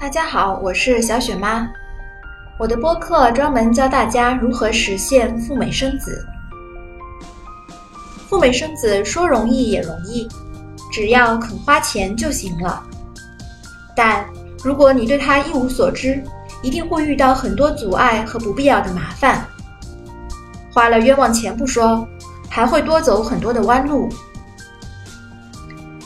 [0.00, 1.70] 大家好，我是小雪妈。
[2.58, 6.26] 我的播客专门教大家如何实现赴美生子。
[8.26, 10.26] 赴美生子说容易也容易，
[10.90, 12.82] 只要肯花钱就行了。
[13.94, 14.24] 但
[14.64, 16.24] 如果你对它一无所知，
[16.62, 19.46] 一定会遇到很多阻碍和不必要的麻烦。
[20.72, 22.08] 花了冤枉钱不说，
[22.48, 24.08] 还会多走很多的弯路。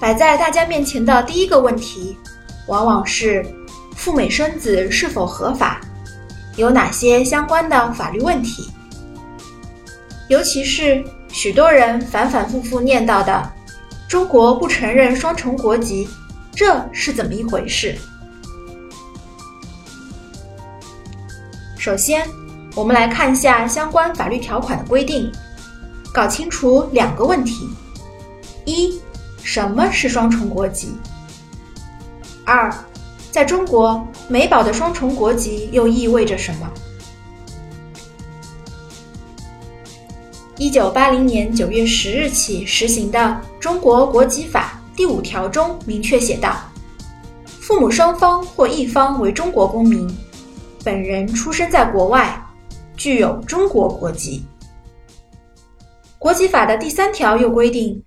[0.00, 2.18] 摆在大家面前的第一个问题，
[2.66, 3.46] 往往是。
[4.06, 5.80] 赴美生子是否合法？
[6.54, 8.70] 有哪些相关的法律问题？
[10.28, 13.52] 尤其是许多人反反复复念叨的
[14.06, 16.08] “中国不承认双重国籍”，
[16.54, 17.96] 这是怎么一回事？
[21.76, 22.28] 首先，
[22.76, 25.32] 我们来看一下相关法律条款的规定，
[26.14, 27.68] 搞清楚两个问题：
[28.66, 29.00] 一，
[29.42, 30.96] 什么是双重国籍？
[32.44, 32.72] 二。
[33.36, 36.72] 在中国，美宝的双重国籍又意味着什么？
[40.56, 43.18] 一九八零年九月十日起实行的
[43.60, 46.56] 《中国国籍法》第五条中明确写道：
[47.44, 50.08] 父母双方或一方为中国公民，
[50.82, 52.42] 本人出生在国外，
[52.96, 54.46] 具有中国国籍。
[56.18, 58.02] 国籍法的第三条又规定。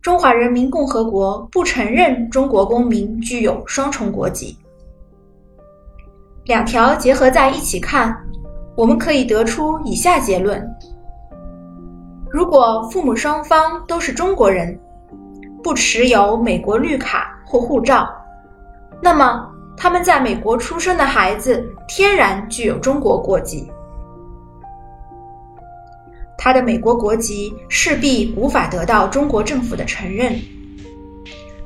[0.00, 4.56] 中华人民共和国不承认中国公民具有双重国籍。
[6.44, 8.16] 两条结合在一起看，
[8.74, 10.60] 我们可以得出以下结论：
[12.28, 14.76] 如果父母双方都是中国人，
[15.62, 18.08] 不持有美国绿卡或护照，
[19.00, 23.70] 那么他们在美国出生的孩子天然具有中国国籍。
[26.36, 30.36] 他的美国国籍势必无法得到中国政府的承认。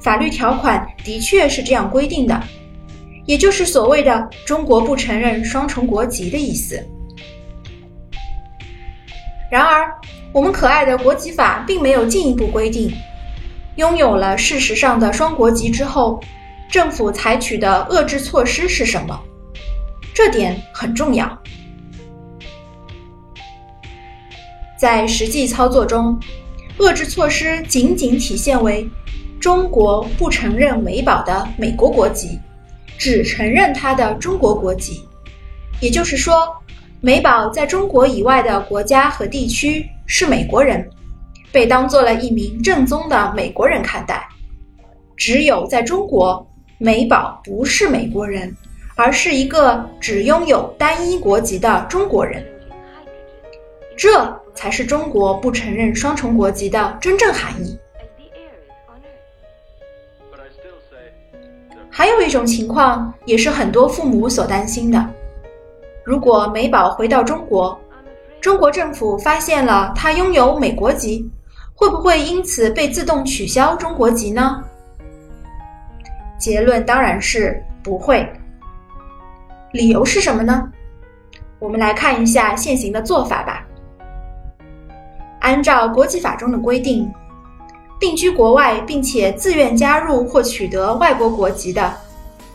[0.00, 2.42] 法律条款的确是这样规定的，
[3.24, 6.82] 也就是所谓的“中国不承认双重国籍”的意思。
[9.50, 9.92] 然而，
[10.32, 12.92] 我们可爱的国籍法并没有进一步规定，
[13.76, 16.18] 拥有了事实上的双国籍之后，
[16.70, 19.20] 政府采取的遏制措施是什么？
[20.14, 21.38] 这点很重要。
[24.78, 26.18] 在实际操作中，
[26.78, 28.88] 遏制措施仅仅体现为
[29.38, 32.40] 中国不承认美宝的美国国籍，
[32.98, 35.06] 只承认他的中国国籍。
[35.80, 36.48] 也就是说，
[37.00, 40.88] 美宝在中国以外的国家和地区是美国人，
[41.50, 44.28] 被当做了一名正宗的美国人看待。
[45.16, 46.46] 只有在中国，
[46.78, 48.56] 美宝不是美国人，
[48.94, 52.44] 而是一个只拥有单一国籍的中国人。
[53.96, 54.40] 这。
[54.54, 57.74] 才是中国不承认双重国籍的真正含义。
[62.02, 65.08] 还有一种情况，也是很多父母所担心的：
[66.04, 67.80] 如果美宝回到中国，
[68.40, 71.30] 中国政府发现了他拥有美国籍，
[71.76, 74.64] 会不会因此被自动取消中国籍呢？
[76.40, 78.28] 结论当然是不会。
[79.70, 80.68] 理由是什么呢？
[81.60, 83.64] 我们来看一下现行的做法吧。
[85.38, 87.08] 按照国际法中的规定，
[88.02, 91.94] 定居国外并且自愿加入或取得外国国籍的，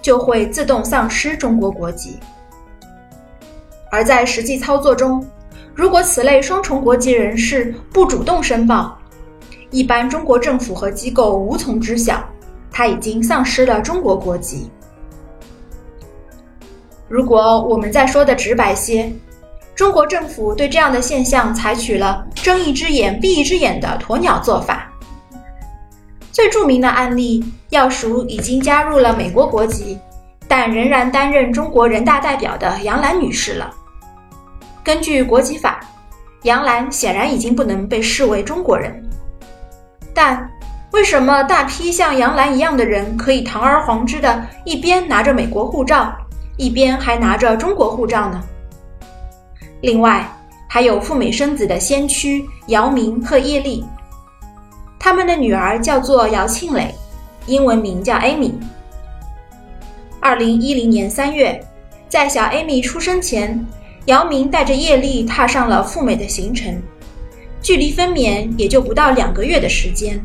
[0.00, 2.18] 就会自动丧失中国国籍。
[3.90, 5.22] 而在实际操作中，
[5.74, 8.96] 如果此类双重国籍人士不主动申报，
[9.68, 12.24] 一般中国政府和机构无从知晓
[12.72, 14.70] 他已经丧失了中国国籍。
[17.06, 19.12] 如果我们再说的直白些，
[19.74, 24.90] 中国政府对这样的现象采取了睁一只眼闭一只眼的鸵鸟做法。
[26.34, 29.96] 最著名的案例要数已经加入了美国国籍，
[30.48, 33.72] 但仍然担任中国人大代表的杨澜女士了。
[34.82, 35.78] 根据国籍法，
[36.42, 39.00] 杨澜显然已经不能被视为中国人。
[40.12, 40.50] 但
[40.90, 46.12] 为什么大批像杨澜一样的人可以堂而皇之的一边拿着美国护照，
[46.56, 48.42] 一边还拿着中国护照呢？
[49.82, 50.28] 另外，
[50.68, 53.84] 还有赴美生子的先驱姚明和叶莉，
[55.04, 56.94] 他们的女儿叫做姚庆蕾，
[57.44, 58.54] 英文名叫 Amy。
[60.18, 61.62] 二零一零年三月，
[62.08, 63.66] 在小 Amy 出生前，
[64.06, 66.80] 姚明带着叶莉踏上了赴美的行程，
[67.60, 70.18] 距离分娩也就不到两个月的时间。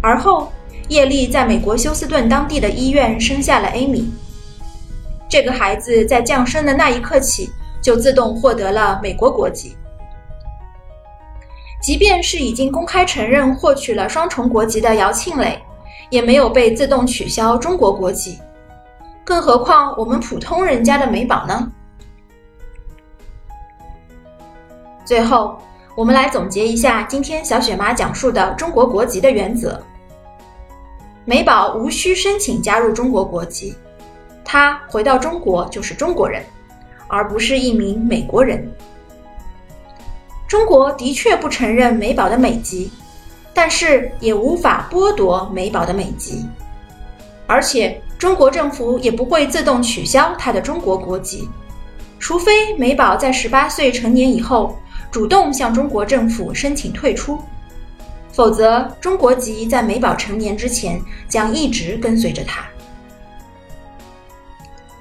[0.00, 0.50] 而后，
[0.88, 4.06] 叶莉在美国休斯顿当地的医院生下了 Amy。
[5.28, 7.48] 这个孩子在降生的那一刻起，
[7.80, 9.76] 就自动获得了美国国籍。
[11.82, 15.60] 即便是已经公开承认获取了双重国籍的姚庆磊，
[16.10, 18.38] 也没有被自动取消中国国籍。
[19.24, 21.70] 更何况我们普通人家的美宝呢？
[25.04, 25.58] 最后，
[25.96, 29.76] 我们来总结一下今天小雪妈讲述的中国国籍的原则：
[31.24, 33.74] 美宝无需申请加入中国国籍，
[34.44, 36.44] 她回到中国就是中国人，
[37.08, 38.72] 而不是一名美国人。
[40.52, 42.90] 中国的确不承认美宝的美籍，
[43.54, 46.46] 但是也无法剥夺美宝的美籍，
[47.46, 51.48] 而且中国政府也不会自动取消他的中国国籍，
[52.18, 54.76] 除非美宝在十八岁成年以后
[55.10, 57.38] 主动向中国政府申请退出，
[58.30, 61.00] 否则中国籍在美宝成年之前
[61.30, 62.62] 将一直跟随着他。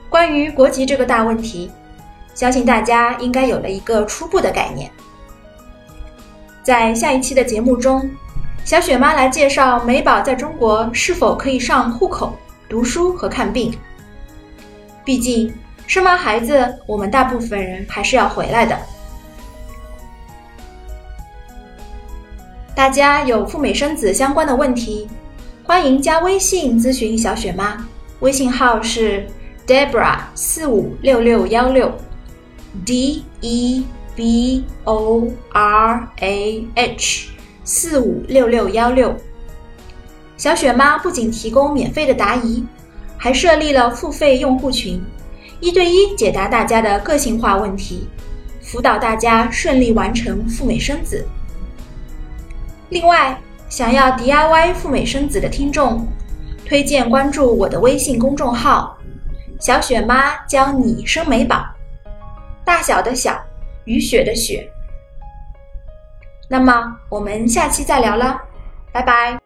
[0.10, 1.70] 关于国籍这个大问题，
[2.34, 4.90] 相信大家应该有了一个初步的概念。
[6.64, 8.10] 在下一期的节目中，
[8.64, 12.38] 小雪妈来介绍美宝在中国是否可以上户口、
[12.70, 13.74] 读书和看病。
[15.04, 15.52] 毕竟
[15.88, 18.78] 生完孩子，我们大部分人还是要回来的。
[22.76, 25.10] 大家有赴美生子相关的问题，
[25.64, 27.84] 欢迎加微信咨询小雪妈，
[28.20, 29.26] 微信号是
[29.66, 31.92] Debra 四五六六幺六
[32.86, 33.84] ，D E。
[34.22, 37.30] B o r a h
[37.64, 39.16] 四五六六幺六，
[40.38, 42.64] 小雪妈不仅提供免费的答疑，
[43.18, 45.04] 还设立了付费用户群，
[45.60, 48.08] 一对一解答大家的个性化问题，
[48.62, 51.28] 辅导大家顺利完成赴美生子。
[52.90, 53.36] 另外，
[53.70, 56.08] 想要 DIY 赴美生子的听众，
[56.64, 58.96] 推荐关注我的微信公众号
[59.60, 61.66] “小雪妈教你生美宝”，
[62.64, 63.36] 大小的小。
[63.92, 64.72] 雨雪的雪，
[66.50, 68.42] 那么我们下期再聊了，
[68.94, 69.38] 拜拜。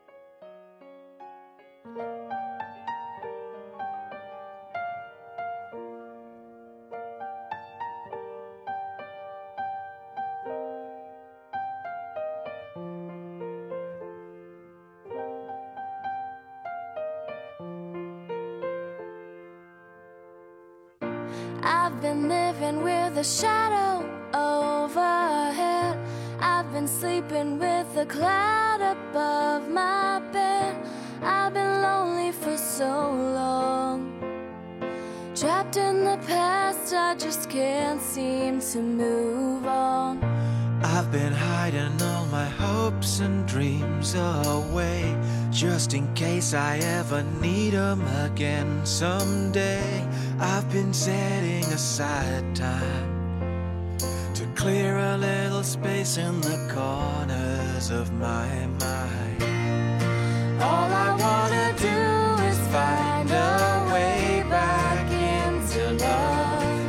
[21.64, 24.04] I've been living with a shadow.
[24.36, 25.98] Overhead.
[26.40, 30.76] I've been sleeping with a cloud above my bed.
[31.22, 33.12] I've been lonely for so
[33.42, 34.12] long.
[35.36, 40.24] Trapped in the past, I just can't seem to move on.
[40.84, 45.18] I've been hiding all my hopes and dreams away
[45.52, 50.08] Just in case I ever need them again someday
[50.40, 53.15] I've been setting aside time
[54.66, 58.48] clear a little space in the corners of my
[58.82, 59.44] mind.
[60.60, 62.00] All I wanna do
[62.50, 65.06] is find a way back
[65.38, 66.82] into love.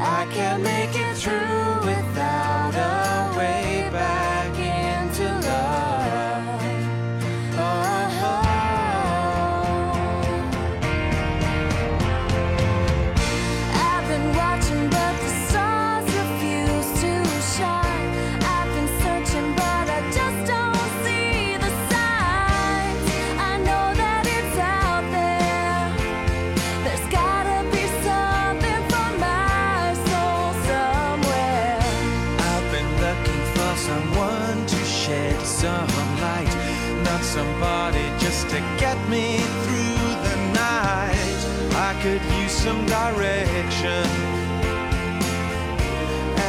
[0.00, 1.57] I can't make it through
[42.58, 44.04] some direction,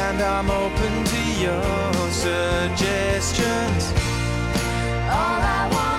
[0.02, 3.92] and I'm open to your suggestions.
[5.08, 5.89] All I want.